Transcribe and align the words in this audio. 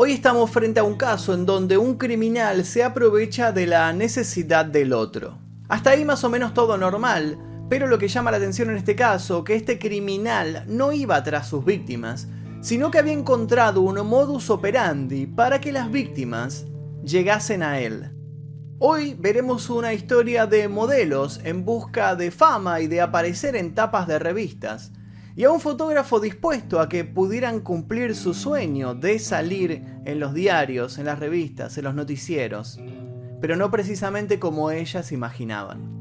Hoy 0.00 0.12
estamos 0.12 0.52
frente 0.52 0.78
a 0.78 0.84
un 0.84 0.94
caso 0.94 1.34
en 1.34 1.44
donde 1.44 1.76
un 1.76 1.96
criminal 1.96 2.64
se 2.64 2.84
aprovecha 2.84 3.50
de 3.50 3.66
la 3.66 3.92
necesidad 3.92 4.64
del 4.64 4.92
otro. 4.92 5.40
Hasta 5.68 5.90
ahí 5.90 6.04
más 6.04 6.22
o 6.22 6.30
menos 6.30 6.54
todo 6.54 6.78
normal, 6.78 7.36
pero 7.68 7.88
lo 7.88 7.98
que 7.98 8.06
llama 8.06 8.30
la 8.30 8.36
atención 8.36 8.70
en 8.70 8.76
este 8.76 8.94
caso, 8.94 9.42
que 9.42 9.56
este 9.56 9.80
criminal 9.80 10.62
no 10.68 10.92
iba 10.92 11.20
tras 11.24 11.48
sus 11.48 11.64
víctimas, 11.64 12.28
sino 12.60 12.92
que 12.92 12.98
había 12.98 13.12
encontrado 13.12 13.80
un 13.80 13.96
modus 14.06 14.50
operandi 14.50 15.26
para 15.26 15.60
que 15.60 15.72
las 15.72 15.90
víctimas 15.90 16.66
llegasen 17.02 17.64
a 17.64 17.80
él. 17.80 18.12
Hoy 18.78 19.16
veremos 19.18 19.68
una 19.68 19.94
historia 19.94 20.46
de 20.46 20.68
modelos 20.68 21.40
en 21.42 21.64
busca 21.64 22.14
de 22.14 22.30
fama 22.30 22.80
y 22.80 22.86
de 22.86 23.00
aparecer 23.00 23.56
en 23.56 23.74
tapas 23.74 24.06
de 24.06 24.20
revistas, 24.20 24.92
y 25.38 25.44
a 25.44 25.52
un 25.52 25.60
fotógrafo 25.60 26.18
dispuesto 26.18 26.80
a 26.80 26.88
que 26.88 27.04
pudieran 27.04 27.60
cumplir 27.60 28.16
su 28.16 28.34
sueño 28.34 28.96
de 28.96 29.20
salir 29.20 29.84
en 30.04 30.18
los 30.18 30.34
diarios, 30.34 30.98
en 30.98 31.06
las 31.06 31.20
revistas, 31.20 31.78
en 31.78 31.84
los 31.84 31.94
noticieros, 31.94 32.80
pero 33.40 33.54
no 33.54 33.70
precisamente 33.70 34.40
como 34.40 34.72
ellas 34.72 35.12
imaginaban. 35.12 35.97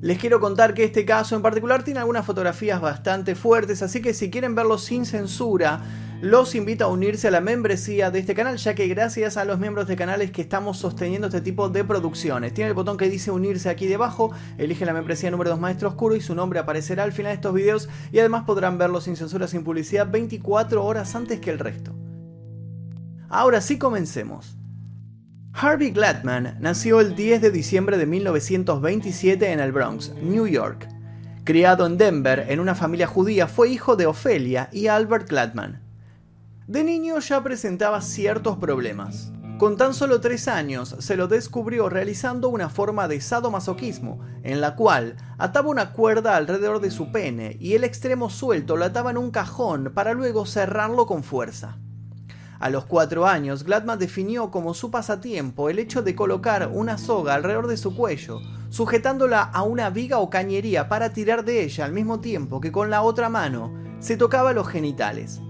Les 0.00 0.16
quiero 0.16 0.38
contar 0.38 0.74
que 0.74 0.84
este 0.84 1.04
caso 1.04 1.34
en 1.34 1.42
particular 1.42 1.82
tiene 1.82 1.98
algunas 1.98 2.24
fotografías 2.24 2.80
bastante 2.80 3.34
fuertes, 3.34 3.82
así 3.82 4.00
que 4.00 4.14
si 4.14 4.30
quieren 4.30 4.54
verlo 4.54 4.78
sin 4.78 5.04
censura, 5.04 5.80
los 6.20 6.54
invito 6.54 6.84
a 6.84 6.88
unirse 6.88 7.26
a 7.26 7.30
la 7.32 7.40
membresía 7.40 8.12
de 8.12 8.20
este 8.20 8.32
canal, 8.32 8.58
ya 8.58 8.76
que 8.76 8.86
gracias 8.86 9.36
a 9.36 9.44
los 9.44 9.58
miembros 9.58 9.88
de 9.88 9.96
canales 9.96 10.30
que 10.30 10.40
estamos 10.40 10.78
sosteniendo 10.78 11.26
este 11.26 11.40
tipo 11.40 11.68
de 11.68 11.82
producciones. 11.82 12.54
Tiene 12.54 12.68
el 12.68 12.74
botón 12.74 12.96
que 12.96 13.08
dice 13.08 13.32
unirse 13.32 13.70
aquí 13.70 13.86
debajo, 13.86 14.30
elige 14.56 14.86
la 14.86 14.92
membresía 14.92 15.32
número 15.32 15.50
2 15.50 15.58
Maestro 15.58 15.88
Oscuro 15.88 16.14
y 16.14 16.20
su 16.20 16.36
nombre 16.36 16.60
aparecerá 16.60 17.02
al 17.02 17.12
final 17.12 17.30
de 17.30 17.34
estos 17.34 17.54
videos 17.54 17.88
y 18.12 18.20
además 18.20 18.44
podrán 18.44 18.78
verlo 18.78 19.00
sin 19.00 19.16
censura, 19.16 19.48
sin 19.48 19.64
publicidad, 19.64 20.08
24 20.08 20.84
horas 20.84 21.16
antes 21.16 21.40
que 21.40 21.50
el 21.50 21.58
resto. 21.58 21.92
Ahora 23.28 23.60
sí 23.60 23.78
comencemos. 23.78 24.57
Harvey 25.60 25.90
Gladman 25.90 26.56
nació 26.60 27.00
el 27.00 27.16
10 27.16 27.42
de 27.42 27.50
diciembre 27.50 27.98
de 27.98 28.06
1927 28.06 29.50
en 29.50 29.58
el 29.58 29.72
Bronx, 29.72 30.14
New 30.22 30.46
York. 30.46 30.88
Criado 31.42 31.84
en 31.84 31.98
Denver 31.98 32.46
en 32.48 32.60
una 32.60 32.76
familia 32.76 33.08
judía, 33.08 33.48
fue 33.48 33.68
hijo 33.68 33.96
de 33.96 34.06
Ophelia 34.06 34.68
y 34.70 34.86
Albert 34.86 35.28
Gladman. 35.28 35.82
De 36.68 36.84
niño 36.84 37.18
ya 37.18 37.42
presentaba 37.42 38.00
ciertos 38.02 38.56
problemas. 38.58 39.32
Con 39.58 39.76
tan 39.76 39.94
solo 39.94 40.20
tres 40.20 40.46
años 40.46 40.94
se 41.00 41.16
lo 41.16 41.26
descubrió 41.26 41.88
realizando 41.88 42.50
una 42.50 42.68
forma 42.68 43.08
de 43.08 43.20
sadomasoquismo, 43.20 44.20
en 44.44 44.60
la 44.60 44.76
cual 44.76 45.16
ataba 45.38 45.70
una 45.70 45.92
cuerda 45.92 46.36
alrededor 46.36 46.78
de 46.78 46.92
su 46.92 47.10
pene 47.10 47.56
y 47.58 47.74
el 47.74 47.82
extremo 47.82 48.30
suelto 48.30 48.76
lo 48.76 48.84
ataba 48.84 49.10
en 49.10 49.18
un 49.18 49.32
cajón 49.32 49.90
para 49.92 50.12
luego 50.12 50.46
cerrarlo 50.46 51.06
con 51.06 51.24
fuerza. 51.24 51.78
A 52.60 52.70
los 52.70 52.86
cuatro 52.86 53.24
años, 53.24 53.62
Gladman 53.62 54.00
definió 54.00 54.50
como 54.50 54.74
su 54.74 54.90
pasatiempo 54.90 55.70
el 55.70 55.78
hecho 55.78 56.02
de 56.02 56.16
colocar 56.16 56.68
una 56.72 56.98
soga 56.98 57.34
alrededor 57.34 57.68
de 57.68 57.76
su 57.76 57.94
cuello, 57.94 58.40
sujetándola 58.68 59.42
a 59.42 59.62
una 59.62 59.90
viga 59.90 60.18
o 60.18 60.28
cañería 60.28 60.88
para 60.88 61.12
tirar 61.12 61.44
de 61.44 61.62
ella 61.62 61.84
al 61.84 61.92
mismo 61.92 62.18
tiempo 62.18 62.60
que 62.60 62.72
con 62.72 62.90
la 62.90 63.02
otra 63.02 63.28
mano 63.28 63.72
se 64.00 64.16
tocaba 64.16 64.52
los 64.52 64.66
genitales. 64.66 65.40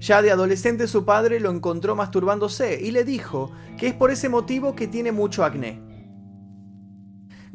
Ya 0.00 0.22
de 0.22 0.32
adolescente 0.32 0.88
su 0.88 1.04
padre 1.04 1.38
lo 1.38 1.50
encontró 1.50 1.94
masturbándose 1.94 2.80
y 2.82 2.90
le 2.90 3.04
dijo 3.04 3.52
que 3.78 3.86
es 3.86 3.94
por 3.94 4.10
ese 4.10 4.28
motivo 4.28 4.74
que 4.74 4.88
tiene 4.88 5.12
mucho 5.12 5.44
acné. 5.44 5.85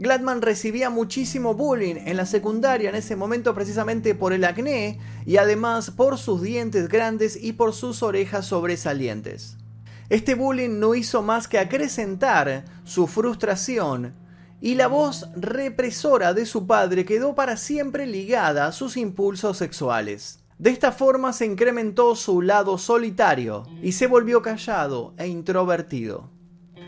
Gladman 0.01 0.41
recibía 0.41 0.89
muchísimo 0.89 1.53
bullying 1.53 1.93
en 2.07 2.17
la 2.17 2.25
secundaria 2.25 2.89
en 2.89 2.95
ese 2.95 3.15
momento 3.15 3.53
precisamente 3.53 4.15
por 4.15 4.33
el 4.33 4.43
acné 4.45 4.97
y 5.27 5.37
además 5.37 5.91
por 5.91 6.17
sus 6.17 6.41
dientes 6.41 6.87
grandes 6.87 7.37
y 7.39 7.53
por 7.53 7.75
sus 7.75 8.01
orejas 8.01 8.47
sobresalientes. 8.47 9.57
Este 10.09 10.33
bullying 10.33 10.79
no 10.79 10.95
hizo 10.95 11.21
más 11.21 11.47
que 11.47 11.59
acrecentar 11.59 12.65
su 12.83 13.05
frustración 13.05 14.15
y 14.59 14.73
la 14.73 14.87
voz 14.87 15.29
represora 15.35 16.33
de 16.33 16.47
su 16.47 16.65
padre 16.65 17.05
quedó 17.05 17.35
para 17.35 17.55
siempre 17.55 18.07
ligada 18.07 18.65
a 18.65 18.71
sus 18.71 18.97
impulsos 18.97 19.59
sexuales. 19.59 20.39
De 20.57 20.71
esta 20.71 20.91
forma 20.91 21.31
se 21.31 21.45
incrementó 21.45 22.15
su 22.15 22.41
lado 22.41 22.79
solitario 22.79 23.67
y 23.83 23.91
se 23.91 24.07
volvió 24.07 24.41
callado 24.41 25.13
e 25.19 25.27
introvertido. 25.27 26.40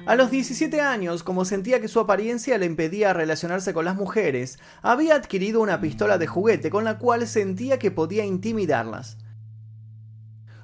A 0.06 0.16
los 0.16 0.31
17 0.31 0.81
años, 0.81 1.24
como 1.24 1.46
sentía 1.46 1.80
que 1.80 1.88
su 1.88 1.97
apariencia 2.02 2.58
le 2.58 2.66
impedía 2.66 3.14
relacionarse 3.14 3.74
con 3.74 3.86
las 3.86 3.96
mujeres, 3.96 4.59
había 4.81 5.16
adquirido 5.16 5.62
una 5.62 5.80
pistola 5.80 6.18
de 6.18 6.28
juguete 6.28 6.69
con 6.69 6.84
la 6.84 6.97
cual 6.97 7.25
sentía 7.25 7.80
que 7.80 7.90
podía 7.90 8.25
intimidarlas. 8.25 9.18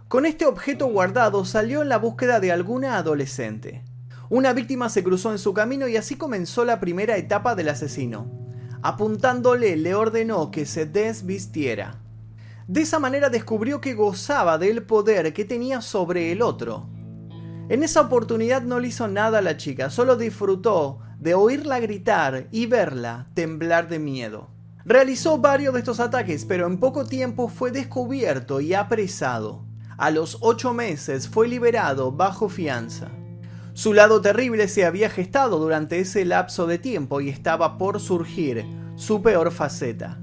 Con 0.09 0.25
este 0.25 0.45
objeto 0.45 0.87
guardado 0.87 1.45
salió 1.45 1.81
en 1.81 1.87
la 1.87 1.97
búsqueda 1.97 2.41
de 2.41 2.51
alguna 2.51 2.97
adolescente. 2.97 3.85
Una 4.29 4.51
víctima 4.51 4.89
se 4.89 5.05
cruzó 5.05 5.31
en 5.31 5.39
su 5.39 5.53
camino 5.53 5.87
y 5.87 5.95
así 5.95 6.15
comenzó 6.15 6.65
la 6.65 6.81
primera 6.81 7.15
etapa 7.15 7.55
del 7.55 7.69
asesino. 7.69 8.29
Apuntándole 8.81 9.77
le 9.77 9.95
ordenó 9.95 10.51
que 10.51 10.65
se 10.65 10.85
desvistiera. 10.85 12.01
De 12.67 12.81
esa 12.81 12.99
manera 12.99 13.29
descubrió 13.29 13.79
que 13.79 13.93
gozaba 13.93 14.57
del 14.57 14.83
poder 14.83 15.31
que 15.31 15.45
tenía 15.45 15.79
sobre 15.81 16.33
el 16.33 16.41
otro. 16.41 16.89
En 17.69 17.83
esa 17.83 18.01
oportunidad 18.01 18.63
no 18.63 18.79
le 18.79 18.87
hizo 18.87 19.07
nada 19.07 19.37
a 19.37 19.41
la 19.43 19.55
chica, 19.55 19.91
solo 19.91 20.15
disfrutó 20.15 21.01
de 21.19 21.35
oírla 21.35 21.79
gritar 21.79 22.47
y 22.51 22.65
verla 22.65 23.27
temblar 23.35 23.87
de 23.89 23.99
miedo. 23.99 24.49
Realizó 24.85 25.37
varios 25.37 25.75
de 25.75 25.81
estos 25.81 25.99
ataques, 25.99 26.45
pero 26.45 26.65
en 26.65 26.79
poco 26.79 27.05
tiempo 27.05 27.47
fue 27.47 27.69
descubierto 27.69 28.59
y 28.59 28.73
apresado. 28.73 29.65
A 29.99 30.09
los 30.09 30.39
ocho 30.41 30.73
meses 30.73 31.29
fue 31.29 31.47
liberado 31.47 32.11
bajo 32.11 32.49
fianza. 32.49 33.09
Su 33.73 33.93
lado 33.93 34.19
terrible 34.19 34.67
se 34.67 34.83
había 34.83 35.11
gestado 35.11 35.59
durante 35.59 35.99
ese 35.99 36.25
lapso 36.25 36.65
de 36.65 36.79
tiempo 36.79 37.21
y 37.21 37.29
estaba 37.29 37.77
por 37.77 37.99
surgir 37.99 38.65
su 38.95 39.21
peor 39.21 39.51
faceta. 39.51 40.17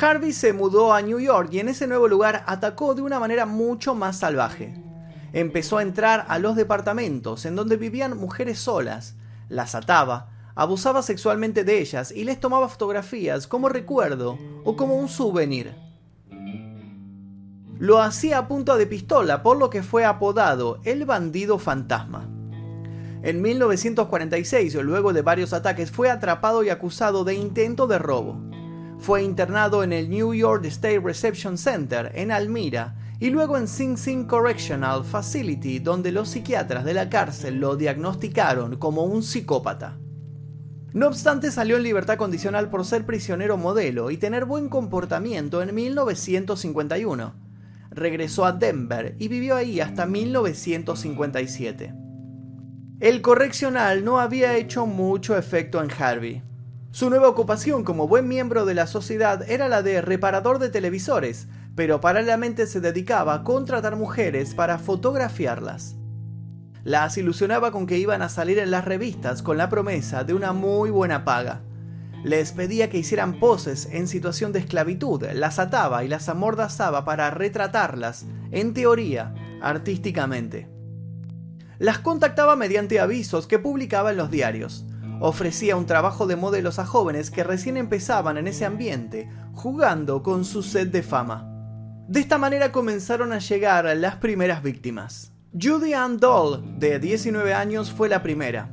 Harvey 0.00 0.32
se 0.32 0.52
mudó 0.52 0.92
a 0.94 1.02
New 1.02 1.18
York 1.18 1.48
y 1.50 1.58
en 1.58 1.68
ese 1.68 1.88
nuevo 1.88 2.06
lugar 2.06 2.44
atacó 2.46 2.94
de 2.94 3.02
una 3.02 3.18
manera 3.18 3.44
mucho 3.44 3.96
más 3.96 4.18
salvaje. 4.18 4.85
Empezó 5.36 5.76
a 5.76 5.82
entrar 5.82 6.24
a 6.28 6.38
los 6.38 6.56
departamentos 6.56 7.44
en 7.44 7.56
donde 7.56 7.76
vivían 7.76 8.16
mujeres 8.16 8.58
solas, 8.58 9.16
las 9.50 9.74
ataba, 9.74 10.30
abusaba 10.54 11.02
sexualmente 11.02 11.62
de 11.62 11.78
ellas 11.78 12.10
y 12.10 12.24
les 12.24 12.40
tomaba 12.40 12.70
fotografías 12.70 13.46
como 13.46 13.68
recuerdo 13.68 14.38
o 14.64 14.76
como 14.76 14.94
un 14.96 15.10
souvenir. 15.10 15.74
Lo 17.78 18.00
hacía 18.00 18.38
a 18.38 18.48
punta 18.48 18.78
de 18.78 18.86
pistola, 18.86 19.42
por 19.42 19.58
lo 19.58 19.68
que 19.68 19.82
fue 19.82 20.06
apodado 20.06 20.80
el 20.84 21.04
bandido 21.04 21.58
fantasma. 21.58 22.30
En 23.22 23.42
1946, 23.42 24.74
luego 24.76 25.12
de 25.12 25.20
varios 25.20 25.52
ataques, 25.52 25.90
fue 25.90 26.08
atrapado 26.08 26.64
y 26.64 26.70
acusado 26.70 27.24
de 27.24 27.34
intento 27.34 27.86
de 27.86 27.98
robo. 27.98 28.40
Fue 28.98 29.22
internado 29.22 29.84
en 29.84 29.92
el 29.92 30.08
New 30.08 30.32
York 30.32 30.64
State 30.64 31.00
Reception 31.00 31.58
Center 31.58 32.10
en 32.14 32.32
Almira 32.32 32.94
y 33.18 33.30
luego 33.30 33.56
en 33.56 33.66
Sing 33.66 33.96
Sing 33.96 34.26
Correctional 34.26 35.04
Facility, 35.04 35.78
donde 35.78 36.12
los 36.12 36.28
psiquiatras 36.28 36.84
de 36.84 36.94
la 36.94 37.08
cárcel 37.08 37.60
lo 37.60 37.76
diagnosticaron 37.76 38.76
como 38.76 39.04
un 39.04 39.22
psicópata. 39.22 39.98
No 40.92 41.08
obstante, 41.08 41.50
salió 41.50 41.76
en 41.76 41.82
libertad 41.82 42.16
condicional 42.16 42.70
por 42.70 42.84
ser 42.84 43.04
prisionero 43.04 43.56
modelo 43.56 44.10
y 44.10 44.16
tener 44.16 44.44
buen 44.44 44.68
comportamiento 44.68 45.62
en 45.62 45.74
1951. 45.74 47.34
Regresó 47.90 48.44
a 48.44 48.52
Denver 48.52 49.14
y 49.18 49.28
vivió 49.28 49.56
ahí 49.56 49.80
hasta 49.80 50.06
1957. 50.06 51.94
El 53.00 53.20
correccional 53.20 54.04
no 54.04 54.20
había 54.20 54.56
hecho 54.56 54.86
mucho 54.86 55.36
efecto 55.36 55.82
en 55.82 55.90
Harvey. 55.90 56.42
Su 56.92 57.10
nueva 57.10 57.28
ocupación 57.28 57.84
como 57.84 58.08
buen 58.08 58.26
miembro 58.26 58.64
de 58.64 58.72
la 58.72 58.86
sociedad 58.86 59.42
era 59.50 59.68
la 59.68 59.82
de 59.82 60.00
reparador 60.00 60.58
de 60.58 60.70
televisores, 60.70 61.46
pero 61.76 62.00
paralelamente 62.00 62.66
se 62.66 62.80
dedicaba 62.80 63.34
a 63.34 63.44
contratar 63.44 63.94
mujeres 63.94 64.54
para 64.54 64.78
fotografiarlas. 64.78 65.94
Las 66.82 67.18
ilusionaba 67.18 67.70
con 67.70 67.86
que 67.86 67.98
iban 67.98 68.22
a 68.22 68.28
salir 68.28 68.58
en 68.58 68.70
las 68.70 68.84
revistas 68.84 69.42
con 69.42 69.58
la 69.58 69.68
promesa 69.68 70.24
de 70.24 70.34
una 70.34 70.52
muy 70.52 70.90
buena 70.90 71.24
paga. 71.24 71.60
Les 72.24 72.52
pedía 72.52 72.88
que 72.88 72.98
hicieran 72.98 73.38
poses 73.38 73.88
en 73.92 74.08
situación 74.08 74.52
de 74.52 74.60
esclavitud, 74.60 75.22
las 75.34 75.58
ataba 75.58 76.02
y 76.02 76.08
las 76.08 76.28
amordazaba 76.28 77.04
para 77.04 77.30
retratarlas, 77.30 78.24
en 78.50 78.72
teoría, 78.72 79.34
artísticamente. 79.60 80.70
Las 81.78 81.98
contactaba 81.98 82.56
mediante 82.56 83.00
avisos 83.00 83.46
que 83.46 83.58
publicaba 83.58 84.12
en 84.12 84.16
los 84.16 84.30
diarios 84.30 84.86
ofrecía 85.20 85.76
un 85.76 85.86
trabajo 85.86 86.26
de 86.26 86.36
modelos 86.36 86.78
a 86.78 86.86
jóvenes 86.86 87.30
que 87.30 87.44
recién 87.44 87.76
empezaban 87.76 88.36
en 88.36 88.48
ese 88.48 88.64
ambiente, 88.64 89.30
jugando 89.52 90.22
con 90.22 90.44
su 90.44 90.62
sed 90.62 90.88
de 90.88 91.02
fama. 91.02 91.55
De 92.08 92.20
esta 92.20 92.38
manera 92.38 92.70
comenzaron 92.70 93.32
a 93.32 93.40
llegar 93.40 93.84
las 93.96 94.14
primeras 94.14 94.62
víctimas. 94.62 95.32
Judy 95.60 95.92
Ann 95.92 96.18
Doll, 96.18 96.78
de 96.78 97.00
19 97.00 97.52
años, 97.52 97.90
fue 97.90 98.08
la 98.08 98.22
primera. 98.22 98.72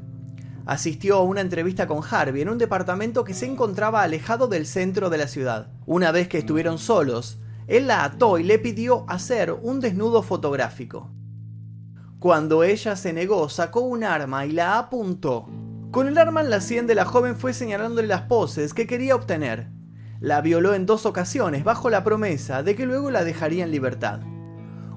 Asistió 0.67 1.17
a 1.17 1.23
una 1.23 1.41
entrevista 1.41 1.87
con 1.87 2.03
Harvey 2.07 2.43
en 2.43 2.49
un 2.49 2.59
departamento 2.59 3.23
que 3.23 3.33
se 3.33 3.47
encontraba 3.47 4.03
alejado 4.03 4.47
del 4.47 4.67
centro 4.67 5.09
de 5.09 5.17
la 5.17 5.27
ciudad. 5.27 5.71
Una 5.87 6.11
vez 6.11 6.27
que 6.27 6.37
estuvieron 6.37 6.77
solos, 6.77 7.39
él 7.65 7.87
la 7.87 8.03
ató 8.03 8.37
y 8.37 8.43
le 8.43 8.59
pidió 8.59 9.03
hacer 9.09 9.51
un 9.51 9.79
desnudo 9.79 10.21
fotográfico. 10.21 11.09
Cuando 12.19 12.63
ella 12.63 12.95
se 12.95 13.13
negó, 13.13 13.49
sacó 13.49 13.81
un 13.81 14.03
arma 14.03 14.45
y 14.45 14.51
la 14.51 14.77
apuntó. 14.77 15.49
Con 15.89 16.07
el 16.07 16.19
arma 16.19 16.41
en 16.41 16.51
la 16.51 16.61
sien 16.61 16.85
de 16.85 16.93
la 16.93 17.05
joven 17.05 17.35
fue 17.35 17.53
señalándole 17.53 18.07
las 18.07 18.21
poses 18.21 18.75
que 18.75 18.85
quería 18.85 19.15
obtener. 19.15 19.69
La 20.23 20.39
violó 20.39 20.73
en 20.73 20.85
dos 20.85 21.05
ocasiones 21.05 21.65
bajo 21.65 21.89
la 21.89 22.05
promesa 22.05 22.63
de 22.63 22.77
que 22.77 22.85
luego 22.85 23.11
la 23.11 23.25
dejaría 23.25 23.65
en 23.65 23.71
libertad. 23.71 24.21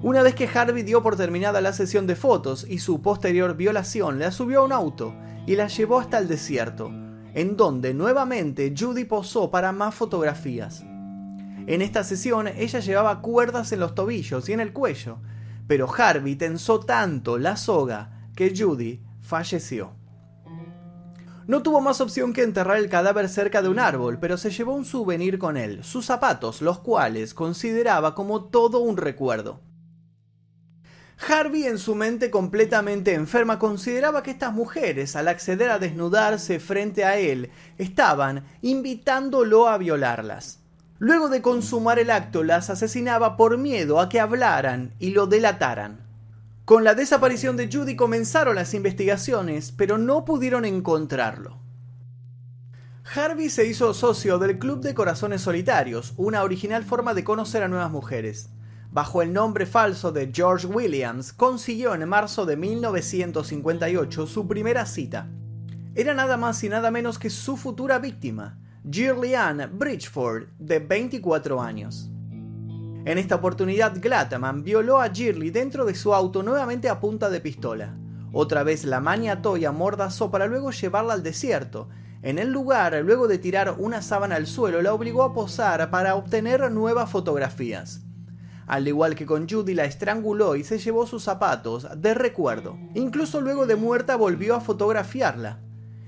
Una 0.01 0.23
vez 0.23 0.35
que 0.35 0.47
Harvey 0.47 0.83
dio 0.83 1.03
por 1.03 1.17
terminada 1.17 1.59
la 1.59 1.73
sesión 1.73 2.07
de 2.07 2.15
fotos 2.15 2.65
y 2.65 2.79
su 2.79 3.01
posterior 3.01 3.57
violación, 3.57 4.19
la 4.19 4.31
subió 4.31 4.61
a 4.61 4.63
un 4.63 4.71
auto 4.71 5.13
y 5.45 5.57
la 5.57 5.67
llevó 5.67 5.99
hasta 5.99 6.17
el 6.17 6.29
desierto, 6.29 6.89
en 7.33 7.57
donde 7.57 7.93
nuevamente 7.93 8.73
Judy 8.73 9.03
posó 9.03 9.51
para 9.51 9.73
más 9.73 9.93
fotografías. 9.95 10.85
En 11.65 11.81
esta 11.81 12.05
sesión 12.05 12.47
ella 12.47 12.79
llevaba 12.79 13.21
cuerdas 13.21 13.73
en 13.73 13.81
los 13.81 13.95
tobillos 13.95 14.47
y 14.47 14.53
en 14.53 14.61
el 14.61 14.71
cuello, 14.71 15.17
pero 15.67 15.93
Harvey 15.93 16.37
tensó 16.37 16.79
tanto 16.79 17.37
la 17.37 17.57
soga 17.57 18.29
que 18.33 18.53
Judy 18.57 19.01
falleció. 19.19 19.96
No 21.47 21.63
tuvo 21.63 21.79
más 21.79 22.01
opción 22.01 22.33
que 22.33 22.43
enterrar 22.43 22.75
el 22.75 22.89
cadáver 22.89 23.29
cerca 23.29 23.61
de 23.61 23.69
un 23.69 23.79
árbol, 23.79 24.19
pero 24.19 24.37
se 24.37 24.51
llevó 24.51 24.73
un 24.73 24.83
souvenir 24.83 25.39
con 25.39 25.55
él, 25.55 25.81
sus 25.81 26.05
zapatos, 26.05 26.61
los 26.61 26.79
cuales 26.79 27.33
consideraba 27.33 28.15
como 28.15 28.45
todo 28.45 28.79
un 28.79 28.97
recuerdo. 28.97 29.61
Harvey 31.25 31.63
en 31.63 31.77
su 31.77 31.95
mente 31.95 32.29
completamente 32.29 33.13
enferma 33.13 33.57
consideraba 33.59 34.23
que 34.23 34.31
estas 34.31 34.53
mujeres, 34.53 35.15
al 35.15 35.29
acceder 35.29 35.71
a 35.71 35.79
desnudarse 35.79 36.59
frente 36.59 37.05
a 37.05 37.17
él, 37.17 37.49
estaban 37.77 38.45
invitándolo 38.61 39.69
a 39.69 39.77
violarlas. 39.77 40.59
Luego 40.99 41.29
de 41.29 41.41
consumar 41.41 41.97
el 41.97 42.11
acto, 42.11 42.43
las 42.43 42.69
asesinaba 42.69 43.37
por 43.37 43.57
miedo 43.57 44.01
a 44.01 44.09
que 44.09 44.19
hablaran 44.19 44.95
y 44.99 45.11
lo 45.11 45.27
delataran. 45.27 46.06
Con 46.67 46.83
la 46.83 46.95
desaparición 46.95 47.55
de 47.55 47.69
Judy 47.71 47.95
comenzaron 47.95 48.55
las 48.55 48.73
investigaciones, 48.73 49.71
pero 49.71 49.97
no 49.97 50.25
pudieron 50.25 50.65
encontrarlo. 50.65 51.61
Harvey 53.15 53.49
se 53.49 53.65
hizo 53.65 53.93
socio 53.93 54.37
del 54.37 54.59
Club 54.59 54.81
de 54.81 54.93
Corazones 54.93 55.43
Solitarios, 55.43 56.13
una 56.17 56.43
original 56.43 56.83
forma 56.83 57.13
de 57.13 57.23
conocer 57.23 57.63
a 57.63 57.69
nuevas 57.69 57.89
mujeres. 57.89 58.49
Bajo 58.91 59.21
el 59.21 59.31
nombre 59.31 59.65
falso 59.65 60.11
de 60.11 60.29
George 60.33 60.67
Williams, 60.67 61.31
consiguió 61.31 61.95
en 61.95 62.05
marzo 62.09 62.45
de 62.45 62.57
1958 62.57 64.27
su 64.27 64.45
primera 64.45 64.85
cita. 64.85 65.29
Era 65.95 66.13
nada 66.13 66.35
más 66.35 66.61
y 66.65 66.67
nada 66.67 66.91
menos 66.91 67.17
que 67.17 67.29
su 67.29 67.55
futura 67.55 67.97
víctima, 67.99 68.59
Gillian 68.91 69.71
Bridgeford, 69.71 70.49
de 70.59 70.79
24 70.79 71.61
años. 71.61 72.11
En 73.07 73.17
esta 73.17 73.35
oportunidad, 73.35 74.01
Glatman 74.01 74.65
violó 74.65 74.99
a 74.99 75.09
Girly 75.09 75.49
dentro 75.49 75.85
de 75.85 75.95
su 75.95 76.13
auto 76.13 76.43
nuevamente 76.43 76.89
a 76.89 76.99
punta 76.99 77.29
de 77.29 77.39
pistola. 77.39 77.95
Otra 78.33 78.63
vez 78.63 78.83
la 78.83 78.99
maniató 78.99 79.55
y 79.55 79.63
amordazó 79.63 80.29
para 80.29 80.45
luego 80.45 80.71
llevarla 80.71 81.13
al 81.13 81.23
desierto. 81.23 81.87
En 82.21 82.37
el 82.37 82.51
lugar, 82.51 82.93
luego 83.05 83.29
de 83.29 83.37
tirar 83.37 83.75
una 83.77 84.01
sábana 84.01 84.35
al 84.35 84.45
suelo, 84.45 84.81
la 84.81 84.93
obligó 84.93 85.23
a 85.23 85.33
posar 85.33 85.89
para 85.89 86.15
obtener 86.15 86.69
nuevas 86.69 87.09
fotografías. 87.09 88.01
Al 88.65 88.89
igual 88.89 89.15
que 89.15 89.25
con 89.25 89.47
Judy, 89.47 89.73
la 89.73 89.85
estranguló 89.85 90.57
y 90.57 90.65
se 90.65 90.77
llevó 90.77 91.07
sus 91.07 91.23
zapatos 91.23 91.87
de 91.95 92.13
recuerdo. 92.13 92.77
Incluso 92.93 93.39
luego 93.39 93.65
de 93.67 93.77
muerta 93.77 94.17
volvió 94.17 94.53
a 94.53 94.59
fotografiarla. 94.59 95.61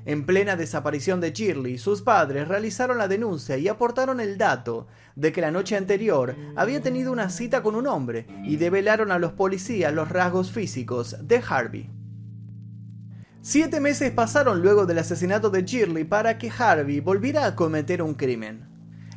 En 0.09 0.25
plena 0.25 0.55
desaparición 0.55 1.21
de 1.21 1.33
Shirley, 1.33 1.77
sus 1.77 2.01
padres 2.01 2.47
realizaron 2.47 2.97
la 2.97 3.07
denuncia 3.07 3.57
y 3.59 3.67
aportaron 3.67 4.19
el 4.19 4.39
dato 4.39 4.87
de 5.15 5.31
que 5.31 5.39
la 5.39 5.51
noche 5.51 5.77
anterior 5.77 6.35
había 6.55 6.81
tenido 6.81 7.11
una 7.11 7.29
cita 7.29 7.61
con 7.61 7.75
un 7.75 7.85
hombre 7.85 8.25
y 8.43 8.55
develaron 8.55 9.11
a 9.11 9.19
los 9.19 9.33
policías 9.33 9.93
los 9.93 10.09
rasgos 10.09 10.51
físicos 10.51 11.15
de 11.21 11.43
Harvey. 11.47 11.91
Siete 13.43 13.79
meses 13.79 14.09
pasaron 14.09 14.63
luego 14.63 14.87
del 14.87 14.97
asesinato 14.97 15.51
de 15.51 15.61
Shirley 15.61 16.05
para 16.05 16.39
que 16.39 16.51
Harvey 16.57 17.01
volviera 17.01 17.45
a 17.45 17.55
cometer 17.55 18.01
un 18.01 18.15
crimen. 18.15 18.67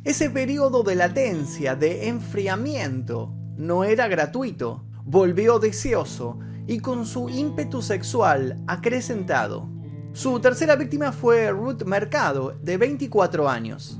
Ese 0.03 0.29
periodo 0.29 0.83
de 0.83 0.93
latencia, 0.93 1.75
de 1.75 2.07
enfriamiento, 2.07 3.33
no 3.57 3.83
era 3.83 4.07
gratuito. 4.07 4.85
Volvió 5.05 5.57
deseoso 5.57 6.37
y 6.67 6.81
con 6.81 7.07
su 7.07 7.29
ímpetu 7.29 7.81
sexual 7.81 8.63
acrecentado. 8.67 9.72
Su 10.13 10.39
tercera 10.39 10.75
víctima 10.75 11.11
fue 11.11 11.49
Ruth 11.49 11.85
Mercado, 11.85 12.55
de 12.61 12.77
24 12.77 13.49
años. 13.49 13.99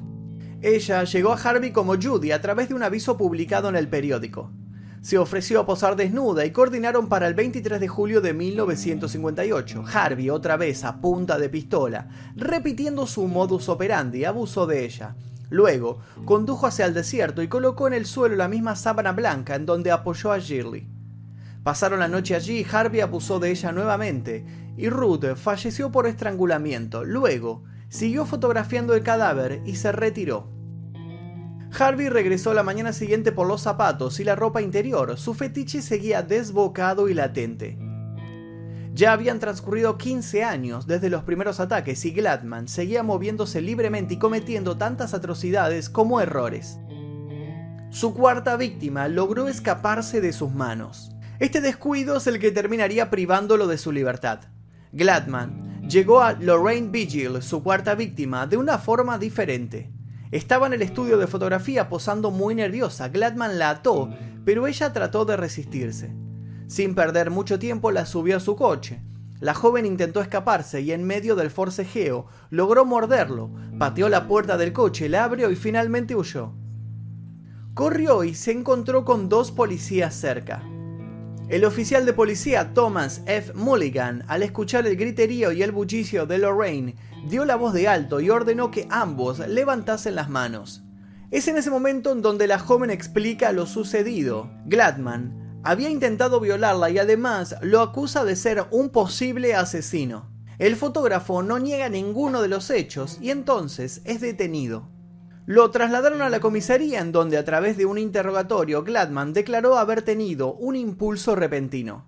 Ella 0.61 1.05
llegó 1.05 1.33
a 1.33 1.37
Harvey 1.37 1.71
como 1.71 1.99
Judy 1.99 2.31
a 2.31 2.39
través 2.39 2.69
de 2.69 2.75
un 2.75 2.83
aviso 2.83 3.17
publicado 3.17 3.67
en 3.67 3.75
el 3.75 3.87
periódico. 3.87 4.51
Se 5.01 5.17
ofreció 5.17 5.59
a 5.59 5.65
posar 5.65 5.95
desnuda 5.95 6.45
y 6.45 6.51
coordinaron 6.51 7.09
para 7.09 7.27
el 7.27 7.33
23 7.33 7.79
de 7.79 7.87
julio 7.87 8.21
de 8.21 8.35
1958. 8.35 9.85
Harvey, 9.91 10.29
otra 10.29 10.55
vez 10.55 10.83
a 10.83 11.01
punta 11.01 11.39
de 11.39 11.49
pistola, 11.49 12.07
repitiendo 12.35 13.07
su 13.07 13.27
modus 13.27 13.67
operandi, 13.67 14.23
abusó 14.23 14.67
de 14.67 14.85
ella. 14.85 15.15
Luego, 15.49 15.97
condujo 16.25 16.67
hacia 16.67 16.85
el 16.85 16.93
desierto 16.93 17.41
y 17.41 17.47
colocó 17.47 17.87
en 17.87 17.93
el 17.93 18.05
suelo 18.05 18.35
la 18.35 18.47
misma 18.47 18.75
sábana 18.75 19.13
blanca 19.13 19.55
en 19.55 19.65
donde 19.65 19.89
apoyó 19.89 20.31
a 20.31 20.37
Shirley. 20.37 20.87
Pasaron 21.63 22.01
la 22.01 22.09
noche 22.09 22.35
allí 22.35 22.59
y 22.59 22.67
Harvey 22.69 22.99
abusó 22.99 23.39
de 23.39 23.49
ella 23.49 23.71
nuevamente, 23.71 24.45
y 24.77 24.89
Ruth 24.89 25.35
falleció 25.35 25.91
por 25.91 26.07
estrangulamiento. 26.07 27.03
Luego, 27.03 27.63
siguió 27.89 28.25
fotografiando 28.25 28.95
el 28.95 29.03
cadáver 29.03 29.61
y 29.65 29.75
se 29.75 29.91
retiró. 29.91 30.51
Harvey 31.77 32.09
regresó 32.09 32.53
la 32.53 32.63
mañana 32.63 32.93
siguiente 32.93 33.31
por 33.31 33.47
los 33.47 33.61
zapatos 33.61 34.19
y 34.19 34.23
la 34.23 34.35
ropa 34.35 34.61
interior. 34.61 35.17
Su 35.17 35.33
fetiche 35.33 35.81
seguía 35.81 36.21
desbocado 36.21 37.09
y 37.09 37.13
latente. 37.15 37.79
Ya 38.93 39.11
habían 39.11 39.39
transcurrido 39.39 39.97
15 39.97 40.43
años 40.43 40.85
desde 40.85 41.09
los 41.09 41.23
primeros 41.23 41.59
ataques 41.59 42.05
y 42.05 42.11
Gladman 42.11 42.67
seguía 42.67 43.01
moviéndose 43.01 43.59
libremente 43.59 44.13
y 44.13 44.19
cometiendo 44.19 44.77
tantas 44.77 45.15
atrocidades 45.15 45.89
como 45.89 46.21
errores. 46.21 46.77
Su 47.89 48.13
cuarta 48.13 48.55
víctima 48.55 49.07
logró 49.07 49.47
escaparse 49.47 50.21
de 50.21 50.31
sus 50.31 50.51
manos. 50.51 51.11
Este 51.39 51.59
descuido 51.59 52.17
es 52.17 52.27
el 52.27 52.39
que 52.39 52.51
terminaría 52.51 53.09
privándolo 53.09 53.65
de 53.65 53.79
su 53.79 53.91
libertad. 53.91 54.41
Gladman 54.95 55.87
llegó 55.89 56.21
a 56.21 56.33
Lorraine 56.33 56.91
Vigil, 56.91 57.41
su 57.41 57.63
cuarta 57.63 57.95
víctima, 57.95 58.45
de 58.45 58.57
una 58.57 58.77
forma 58.77 59.17
diferente. 59.17 59.91
Estaba 60.29 60.67
en 60.67 60.73
el 60.73 60.83
estudio 60.83 61.17
de 61.17 61.25
fotografía 61.25 61.89
posando 61.89 62.29
muy 62.29 62.53
nerviosa. 62.53 63.09
Gladman 63.09 63.57
la 63.57 63.71
ató, 63.71 64.13
pero 64.45 64.67
ella 64.67 64.93
trató 64.93 65.25
de 65.25 65.35
resistirse. 65.35 66.13
Sin 66.67 66.93
perder 66.93 67.31
mucho 67.31 67.57
tiempo 67.57 67.89
la 67.89 68.05
subió 68.05 68.37
a 68.37 68.39
su 68.39 68.55
coche. 68.55 69.01
La 69.39 69.55
joven 69.55 69.87
intentó 69.87 70.21
escaparse 70.21 70.81
y 70.81 70.91
en 70.91 71.03
medio 71.05 71.35
del 71.35 71.49
forcejeo 71.49 72.27
logró 72.51 72.85
morderlo, 72.85 73.49
pateó 73.79 74.09
la 74.09 74.27
puerta 74.27 74.57
del 74.57 74.73
coche, 74.73 75.09
la 75.09 75.23
abrió 75.23 75.49
y 75.49 75.55
finalmente 75.55 76.15
huyó. 76.15 76.53
Corrió 77.73 78.23
y 78.23 78.35
se 78.35 78.51
encontró 78.51 79.05
con 79.05 79.27
dos 79.27 79.51
policías 79.51 80.13
cerca. 80.13 80.63
El 81.53 81.65
oficial 81.65 82.03
de 82.03 82.13
policía 82.13 82.73
Thomas 82.73 83.21
F. 83.27 83.53
Mulligan, 83.53 84.25
al 84.27 84.41
escuchar 84.41 84.87
el 84.87 84.95
griterío 84.95 85.51
y 85.51 85.61
el 85.61 85.71
bullicio 85.71 86.25
de 86.25 86.39
Lorraine, 86.39 86.95
dio 87.29 87.45
la 87.45 87.55
voz 87.55 87.73
de 87.73 87.87
alto 87.87 88.19
y 88.19 88.31
ordenó 88.31 88.71
que 88.71 88.87
ambos 88.89 89.37
levantasen 89.37 90.15
las 90.15 90.31
manos. 90.31 90.81
Es 91.29 91.47
en 91.47 91.55
ese 91.55 91.69
momento 91.69 92.11
en 92.11 92.23
donde 92.23 92.47
la 92.47 92.57
joven 92.57 92.89
explica 92.89 93.51
lo 93.51 93.67
sucedido. 93.67 94.49
Gladman 94.65 95.61
había 95.63 95.91
intentado 95.91 96.39
violarla 96.39 96.89
y 96.89 96.97
además 96.97 97.55
lo 97.61 97.81
acusa 97.81 98.25
de 98.25 98.35
ser 98.35 98.65
un 98.71 98.89
posible 98.89 99.53
asesino. 99.53 100.31
El 100.57 100.75
fotógrafo 100.75 101.43
no 101.43 101.59
niega 101.59 101.87
ninguno 101.87 102.41
de 102.41 102.47
los 102.47 102.71
hechos 102.71 103.19
y 103.21 103.29
entonces 103.29 104.01
es 104.05 104.21
detenido. 104.21 104.89
Lo 105.45 105.71
trasladaron 105.71 106.21
a 106.21 106.29
la 106.29 106.39
comisaría 106.39 107.01
en 107.01 107.11
donde 107.11 107.37
a 107.37 107.43
través 107.43 107.75
de 107.75 107.85
un 107.85 107.97
interrogatorio 107.97 108.83
Gladman 108.83 109.33
declaró 109.33 109.77
haber 109.77 110.01
tenido 110.01 110.53
un 110.53 110.77
impulso 110.77 111.35
repentino. 111.35 112.07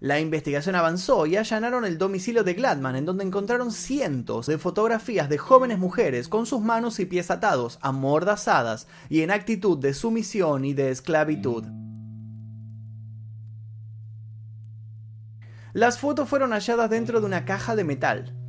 La 0.00 0.20
investigación 0.20 0.74
avanzó 0.74 1.26
y 1.26 1.36
allanaron 1.36 1.84
el 1.84 1.98
domicilio 1.98 2.44
de 2.44 2.54
Gladman 2.54 2.96
en 2.96 3.04
donde 3.04 3.24
encontraron 3.24 3.72
cientos 3.72 4.46
de 4.46 4.56
fotografías 4.56 5.28
de 5.28 5.36
jóvenes 5.36 5.78
mujeres 5.78 6.28
con 6.28 6.46
sus 6.46 6.62
manos 6.62 6.98
y 6.98 7.04
pies 7.04 7.30
atados, 7.30 7.78
amordazadas 7.82 8.88
y 9.10 9.20
en 9.20 9.30
actitud 9.30 9.78
de 9.78 9.92
sumisión 9.92 10.64
y 10.64 10.72
de 10.72 10.90
esclavitud. 10.90 11.66
Las 15.74 15.98
fotos 15.98 16.26
fueron 16.26 16.52
halladas 16.52 16.88
dentro 16.88 17.20
de 17.20 17.26
una 17.26 17.44
caja 17.44 17.76
de 17.76 17.84
metal 17.84 18.41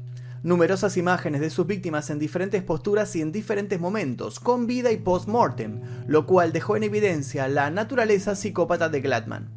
numerosas 0.43 0.97
imágenes 0.97 1.41
de 1.41 1.49
sus 1.49 1.65
víctimas 1.65 2.09
en 2.09 2.19
diferentes 2.19 2.61
posturas 2.61 3.15
y 3.15 3.21
en 3.21 3.31
diferentes 3.31 3.79
momentos, 3.79 4.39
con 4.39 4.67
vida 4.67 4.91
y 4.91 4.97
post-mortem, 4.97 5.81
lo 6.05 6.25
cual 6.25 6.51
dejó 6.51 6.75
en 6.75 6.83
evidencia 6.83 7.47
la 7.47 7.71
naturaleza 7.71 8.35
psicópata 8.35 8.89
de 8.89 9.01
Gladman. 9.01 9.49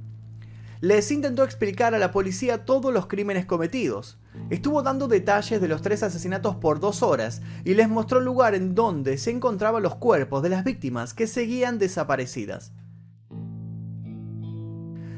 Les 0.80 1.10
intentó 1.10 1.42
explicar 1.42 1.94
a 1.94 1.98
la 1.98 2.12
policía 2.12 2.64
todos 2.64 2.92
los 2.94 3.06
crímenes 3.06 3.46
cometidos, 3.46 4.18
estuvo 4.50 4.82
dando 4.82 5.08
detalles 5.08 5.60
de 5.60 5.68
los 5.68 5.82
tres 5.82 6.02
asesinatos 6.02 6.56
por 6.56 6.78
dos 6.78 7.02
horas 7.02 7.42
y 7.64 7.74
les 7.74 7.88
mostró 7.88 8.18
el 8.18 8.24
lugar 8.24 8.54
en 8.54 8.74
donde 8.74 9.18
se 9.18 9.30
encontraban 9.30 9.82
los 9.82 9.96
cuerpos 9.96 10.42
de 10.42 10.50
las 10.50 10.64
víctimas 10.64 11.14
que 11.14 11.26
seguían 11.26 11.78
desaparecidas. 11.78 12.72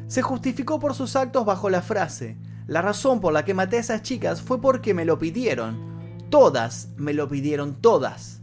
Se 0.06 0.22
justificó 0.22 0.80
por 0.80 0.94
sus 0.94 1.16
actos 1.16 1.44
bajo 1.44 1.68
la 1.68 1.82
frase, 1.82 2.38
la 2.68 2.82
razón 2.82 3.22
por 3.22 3.32
la 3.32 3.46
que 3.46 3.54
maté 3.54 3.78
a 3.78 3.80
esas 3.80 4.02
chicas 4.02 4.42
fue 4.42 4.60
porque 4.60 4.92
me 4.92 5.06
lo 5.06 5.18
pidieron. 5.18 5.78
Todas 6.28 6.90
me 6.98 7.14
lo 7.14 7.26
pidieron, 7.26 7.80
todas. 7.80 8.42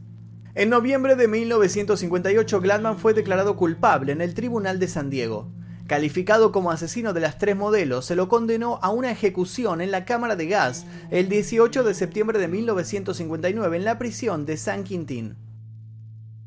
En 0.56 0.72
noviembre 0.72 1.16
de 1.16 1.28
1958, 1.28 2.60
Gladman 2.60 2.98
fue 2.98 3.14
declarado 3.14 3.56
culpable 3.56 4.12
en 4.12 4.22
el 4.22 4.34
Tribunal 4.34 4.80
de 4.80 4.88
San 4.88 5.12
Diego. 5.12 5.52
Calificado 5.86 6.52
como 6.52 6.72
asesino 6.72 7.14
de 7.14 7.20
las 7.20 7.38
tres 7.38 7.56
modelos, 7.56 8.06
se 8.06 8.16
lo 8.16 8.28
condenó 8.28 8.80
a 8.82 8.90
una 8.90 9.12
ejecución 9.12 9.80
en 9.80 9.92
la 9.92 10.06
cámara 10.06 10.36
de 10.36 10.48
gas 10.48 10.88
el 11.12 11.30
18 11.30 11.84
de 11.84 11.94
septiembre 11.94 12.40
de 12.40 12.48
1959 12.48 13.78
en 13.78 13.86
la 13.86 14.00
prisión 14.00 14.48
de 14.48 14.58
San 14.58 14.84
Quintín. 14.84 15.36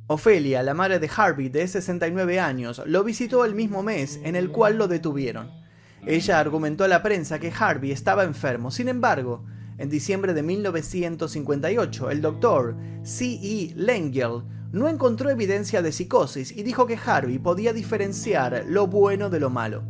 Ofelia, 0.09 0.65
la 0.65 0.75
madre 0.75 0.99
de 0.99 1.09
Harvey 1.17 1.49
de 1.49 1.69
69 1.69 2.41
años, 2.41 2.83
lo 2.87 3.05
visitó 3.05 3.45
el 3.45 3.55
mismo 3.55 3.85
mes 3.85 4.19
en 4.25 4.35
el 4.35 4.51
cual 4.51 4.79
lo 4.79 4.89
detuvieron. 4.89 5.68
Ella 6.07 6.39
argumentó 6.39 6.85
a 6.85 6.89
la 6.89 7.03
prensa 7.03 7.39
que 7.39 7.53
Harvey 7.57 7.91
estaba 7.91 8.25
enfermo, 8.25 8.71
sin 8.71 8.89
embargo, 8.89 9.45
en 9.79 9.89
diciembre 9.89 10.35
de 10.35 10.43
1958, 10.43 12.11
el 12.11 12.21
doctor 12.21 12.77
C. 13.03 13.39
E. 13.43 13.73
Lengel 13.77 14.43
no 14.73 14.89
encontró 14.89 15.31
evidencia 15.31 15.83
de 15.83 15.93
psicosis 15.93 16.51
y 16.53 16.63
dijo 16.63 16.87
que 16.87 16.99
Harvey 17.03 17.39
podía 17.39 17.73
diferenciar 17.73 18.65
lo 18.67 18.87
bueno 18.87 19.31
de 19.31 19.41
lo 19.41 19.51
malo. 19.51 19.85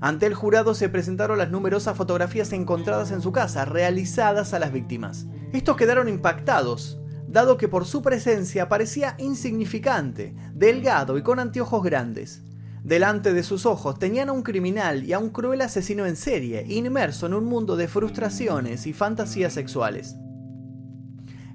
Ante 0.00 0.26
el 0.26 0.34
jurado 0.34 0.74
se 0.74 0.88
presentaron 0.88 1.38
las 1.38 1.50
numerosas 1.50 1.96
fotografías 1.96 2.52
encontradas 2.52 3.10
en 3.10 3.20
su 3.20 3.32
casa, 3.32 3.64
realizadas 3.64 4.54
a 4.54 4.60
las 4.60 4.72
víctimas. 4.72 5.26
Estos 5.52 5.76
quedaron 5.76 6.08
impactados, 6.08 7.00
dado 7.26 7.56
que 7.56 7.68
por 7.68 7.84
su 7.84 8.02
presencia 8.02 8.68
parecía 8.68 9.16
insignificante, 9.18 10.34
delgado 10.54 11.18
y 11.18 11.22
con 11.22 11.40
anteojos 11.40 11.82
grandes. 11.82 12.42
Delante 12.88 13.34
de 13.34 13.42
sus 13.42 13.66
ojos 13.66 13.98
tenían 13.98 14.30
a 14.30 14.32
un 14.32 14.42
criminal 14.42 15.04
y 15.04 15.12
a 15.12 15.18
un 15.18 15.28
cruel 15.28 15.60
asesino 15.60 16.06
en 16.06 16.16
serie, 16.16 16.64
inmerso 16.66 17.26
en 17.26 17.34
un 17.34 17.44
mundo 17.44 17.76
de 17.76 17.86
frustraciones 17.86 18.86
y 18.86 18.94
fantasías 18.94 19.52
sexuales. 19.52 20.16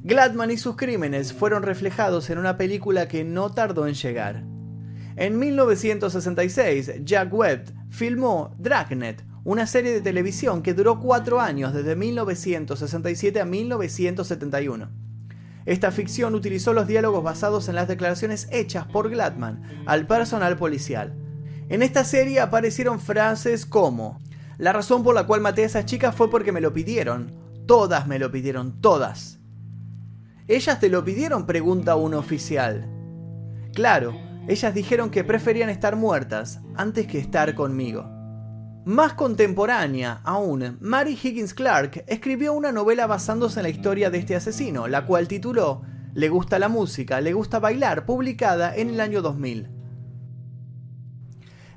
Gladman 0.04 0.52
y 0.52 0.58
sus 0.58 0.76
crímenes 0.76 1.34
fueron 1.34 1.64
reflejados 1.64 2.30
en 2.30 2.38
una 2.38 2.56
película 2.56 3.08
que 3.08 3.24
no 3.24 3.52
tardó 3.52 3.88
en 3.88 3.96
llegar. 3.96 4.44
En 5.16 5.40
1966, 5.40 7.04
Jack 7.04 7.34
Webb 7.34 7.74
filmó 7.90 8.54
Dragnet, 8.60 9.26
una 9.44 9.66
serie 9.66 9.92
de 9.92 10.02
televisión 10.02 10.62
que 10.62 10.76
duró 10.76 11.00
cuatro 11.00 11.42
años 11.42 11.74
desde 11.74 11.96
1967 11.96 13.42
a 13.42 13.46
1971. 13.46 14.88
Esta 15.66 15.92
ficción 15.92 16.36
utilizó 16.36 16.74
los 16.74 16.86
diálogos 16.86 17.24
basados 17.24 17.70
en 17.70 17.76
las 17.76 17.88
declaraciones 17.88 18.48
hechas 18.52 18.86
por 18.86 19.10
Gladman 19.10 19.64
al 19.88 20.06
personal 20.06 20.58
policial. 20.58 21.23
En 21.70 21.82
esta 21.82 22.04
serie 22.04 22.40
aparecieron 22.40 23.00
frases 23.00 23.66
como, 23.66 24.20
la 24.58 24.74
razón 24.74 25.04
por 25.04 25.16
la 25.16 25.26
cual 25.26 25.42
maté 25.42 25.64
a 25.64 25.66
esas 25.66 25.86
chicas 25.86 26.16
fue 26.16 26.30
porque 26.30 26.52
me 26.52 26.62
lo 26.62 26.74
pidieron, 26.74 27.34
todas 27.66 28.08
me 28.08 28.20
lo 28.20 28.32
pidieron, 28.32 28.82
todas. 28.82 29.40
¿Ellas 30.48 30.80
te 30.80 30.90
lo 30.90 31.04
pidieron? 31.04 31.46
pregunta 31.46 31.96
un 31.96 32.14
oficial. 32.14 32.90
Claro, 33.74 34.14
ellas 34.48 34.74
dijeron 34.74 35.10
que 35.10 35.24
preferían 35.24 35.70
estar 35.70 35.96
muertas 35.96 36.60
antes 36.76 37.08
que 37.08 37.18
estar 37.18 37.56
conmigo. 37.56 38.06
Más 38.86 39.14
contemporánea 39.14 40.20
aún, 40.26 40.78
Mary 40.82 41.18
Higgins 41.22 41.54
Clark 41.54 42.04
escribió 42.08 42.52
una 42.52 42.74
novela 42.74 43.08
basándose 43.08 43.62
en 43.62 43.64
la 43.64 43.70
historia 43.70 44.10
de 44.10 44.18
este 44.18 44.36
asesino, 44.36 44.90
la 44.90 45.06
cual 45.06 45.30
tituló 45.30 45.84
Le 46.14 46.28
gusta 46.28 46.60
la 46.60 46.68
música, 46.68 47.22
le 47.22 47.32
gusta 47.32 47.60
bailar, 47.60 48.06
publicada 48.06 48.76
en 48.76 48.90
el 48.90 49.00
año 49.00 49.22
2000. 49.22 49.83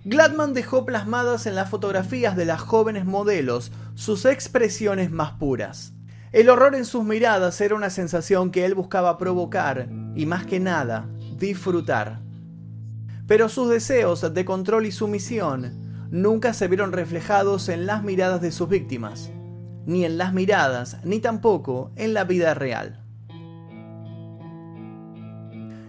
Gladman 0.07 0.55
dejó 0.55 0.87
plasmadas 0.87 1.47
en 1.47 1.57
las 1.57 1.69
fotografías 1.69 2.37
de 2.37 2.45
las 2.45 2.61
jóvenes 2.61 3.07
modelos 3.07 3.73
sus 3.97 4.25
expresiones 4.25 5.11
más 5.11 5.33
puras. 5.33 5.95
El 6.31 6.49
horror 6.49 6.77
en 6.77 6.85
sus 6.85 7.03
miradas 7.03 7.61
era 7.61 7.75
una 7.75 7.91
sensación 7.91 8.53
que 8.53 8.65
él 8.65 8.77
buscaba 8.77 9.19
provocar 9.19 9.89
y 10.15 10.25
más 10.27 10.47
que 10.47 10.61
nada, 10.61 11.09
disfrutar. 11.37 12.21
Pero 13.27 13.49
sus 13.49 13.69
deseos 13.69 14.33
de 14.33 14.45
control 14.45 14.87
y 14.87 14.93
sumisión 14.93 15.73
nunca 16.13 16.55
se 16.55 16.69
vieron 16.69 16.93
reflejados 16.93 17.69
en 17.69 17.85
las 17.87 18.05
miradas 18.05 18.41
de 18.41 18.53
sus 18.53 18.69
víctimas, 18.69 19.33
ni 19.87 20.05
en 20.05 20.19
las 20.19 20.33
miradas, 20.33 20.99
ni 21.03 21.19
tampoco 21.19 21.91
en 21.97 22.15
la 22.15 22.23
vida 22.23 22.55
real. 22.55 23.03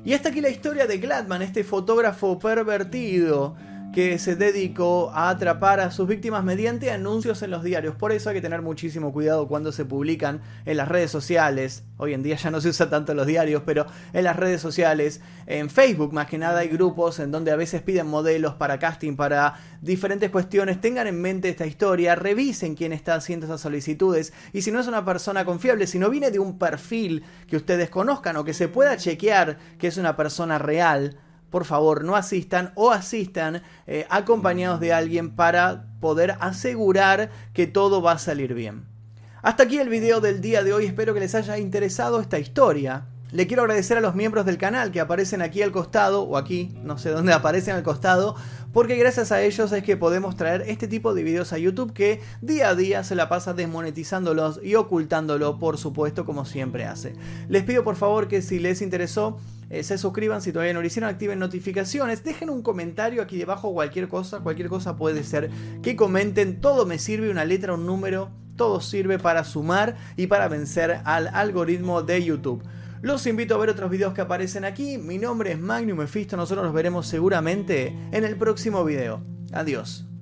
Y 0.04 0.14
hasta 0.16 0.30
aquí 0.30 0.42
la 0.42 0.50
historia 0.50 0.88
de 0.88 0.98
Gladman, 0.98 1.44
este 1.44 1.64
fotógrafo 1.64 2.40
pervertido 2.40 3.56
que 3.94 4.20
se 4.20 4.36
dedicó 4.36 5.12
a 5.14 5.30
atrapar 5.30 5.80
a 5.80 5.92
sus 5.92 6.08
víctimas 6.08 6.44
mediante 6.44 6.92
anuncios 6.92 7.42
en 7.42 7.52
los 7.52 7.64
diarios. 7.64 7.96
Por 7.96 8.12
eso 8.12 8.30
hay 8.30 8.36
que 8.36 8.42
tener 8.42 8.62
muchísimo 8.62 9.12
cuidado 9.12 9.48
cuando 9.48 9.72
se 9.72 9.86
publican 9.86 10.42
en 10.66 10.78
las 10.78 10.88
redes 10.88 11.10
sociales. 11.10 11.84
Hoy 11.98 12.14
en 12.14 12.22
día 12.22 12.36
ya 12.36 12.52
no 12.52 12.62
se 12.62 12.70
usa 12.70 12.90
tanto 12.90 13.14
los 13.16 13.26
diarios, 13.26 13.64
pero 13.66 13.88
en 14.14 14.24
las 14.24 14.36
redes 14.36 14.62
sociales, 14.62 15.22
en 15.48 15.70
Facebook 15.70 16.14
más 16.14 16.28
que 16.28 16.38
nada 16.38 16.60
hay 16.60 16.68
grupos 16.68 17.20
en 17.20 17.32
donde 17.32 17.52
a 17.52 17.56
veces 17.56 17.82
piden 17.82 18.08
modelos 18.08 18.54
para 18.54 18.78
casting, 18.78 19.16
para 19.16 19.56
diferentes 19.82 20.30
cuestiones. 20.30 20.80
Tengan 20.80 21.08
en 21.08 21.20
mente 21.20 21.50
esta 21.50 21.66
historia, 21.66 22.16
revisen 22.16 22.76
quién 22.76 22.94
está 22.94 23.16
haciendo 23.16 23.48
esas 23.48 23.62
solicitudes 23.62 24.32
y 24.54 24.62
si 24.62 24.72
no 24.72 24.80
es 24.80 24.88
una 24.88 25.06
persona 25.06 25.44
confiable, 25.44 25.88
si 25.88 25.98
no 25.98 26.10
viene 26.10 26.30
de 26.30 26.40
un 26.40 26.60
perfil 26.60 27.24
que 27.48 27.58
ustedes 27.58 27.90
conozcan 27.90 28.38
o 28.38 28.44
que 28.44 28.54
se 28.54 28.68
pueda 28.68 28.98
chequear 28.98 29.58
que 29.80 29.88
es 29.88 29.98
una 29.98 30.16
persona 30.16 30.60
real, 30.60 31.18
por 31.58 31.66
favor 31.66 32.04
no 32.04 32.16
asistan 32.16 32.72
o 32.76 32.92
asistan 32.92 33.64
eh, 33.88 34.06
acompañados 34.12 34.80
de 34.80 34.94
alguien 34.94 35.36
para 35.36 35.88
poder 36.00 36.36
asegurar 36.40 37.32
que 37.52 37.66
todo 37.66 38.00
va 38.00 38.12
a 38.12 38.20
salir 38.20 38.54
bien. 38.54 38.86
Hasta 39.42 39.64
aquí 39.64 39.80
el 39.80 39.90
video 39.90 40.22
del 40.22 40.40
día 40.40 40.64
de 40.64 40.72
hoy, 40.72 40.86
espero 40.86 41.16
que 41.16 41.20
les 41.20 41.34
haya 41.34 41.58
interesado 41.58 42.20
esta 42.20 42.38
historia. 42.38 43.06
Le 43.32 43.48
quiero 43.48 43.64
agradecer 43.64 43.98
a 43.98 44.02
los 44.02 44.14
miembros 44.14 44.46
del 44.46 44.60
canal 44.60 44.92
que 44.92 45.00
aparecen 45.00 45.42
aquí 45.42 45.64
al 45.64 45.72
costado, 45.72 46.22
o 46.22 46.38
aquí, 46.38 46.78
no 46.84 47.00
sé 47.00 47.10
dónde 47.10 47.34
aparecen 47.34 47.74
al 47.74 47.82
costado, 47.82 48.36
porque 48.72 48.96
gracias 48.96 49.32
a 49.32 49.42
ellos 49.42 49.72
es 49.72 49.82
que 49.82 49.98
podemos 49.98 50.36
traer 50.36 50.62
este 50.68 50.88
tipo 50.88 51.16
de 51.16 51.24
videos 51.24 51.54
a 51.54 51.58
YouTube 51.58 51.92
que 51.92 52.22
día 52.40 52.70
a 52.70 52.76
día 52.76 53.04
se 53.04 53.16
la 53.16 53.30
pasa 53.30 53.56
desmonetizándolos 53.56 54.60
y 54.64 54.76
ocultándolo, 54.76 55.58
por 55.58 55.80
supuesto, 55.80 56.24
como 56.24 56.46
siempre 56.46 56.86
hace. 56.86 57.16
Les 57.50 57.64
pido 57.64 57.84
por 57.84 57.96
favor 57.96 58.28
que 58.28 58.44
si 58.44 58.60
les 58.60 58.84
interesó, 58.84 59.40
eh, 59.70 59.84
se 59.84 59.98
suscriban 59.98 60.42
si 60.42 60.52
todavía 60.52 60.74
no 60.74 60.82
lo 60.82 60.88
hicieron, 60.88 61.10
activen 61.10 61.40
notificaciones, 61.40 62.24
dejen 62.24 62.50
un 62.50 62.62
comentario 62.62 63.22
aquí 63.22 63.38
debajo, 63.38 63.74
cualquier 63.74 64.08
cosa, 64.08 64.40
cualquier 64.40 64.70
cosa 64.70 64.96
puede 64.96 65.24
ser 65.24 65.50
que 65.82 65.96
comenten, 65.96 66.62
todo 66.62 66.86
me 66.86 67.00
sirve, 67.00 67.30
una 67.30 67.46
letra, 67.46 67.74
un 67.74 67.86
número, 67.86 68.32
todo 68.56 68.82
sirve 68.82 69.20
para 69.20 69.44
sumar 69.44 69.98
y 70.16 70.28
para 70.28 70.48
vencer 70.48 71.02
al 71.06 71.28
algoritmo 71.28 72.04
de 72.04 72.24
YouTube. 72.24 72.64
Los 73.02 73.28
invito 73.28 73.56
a 73.56 73.58
ver 73.60 73.70
otros 73.70 73.92
videos 73.92 74.14
que 74.14 74.22
aparecen 74.22 74.66
aquí. 74.66 74.98
Mi 74.98 75.20
nombre 75.20 75.52
es 75.52 75.60
Magnum 75.60 76.00
Mephisto. 76.00 76.36
Nosotros 76.36 76.66
nos 76.66 76.74
veremos 76.74 77.08
seguramente 77.08 77.96
en 78.12 78.24
el 78.24 78.36
próximo 78.36 78.84
video. 78.84 79.22
Adiós. 79.54 80.17